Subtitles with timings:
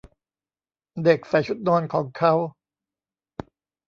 [1.03, 2.33] เด็กใส่ชุดนอนของเค้า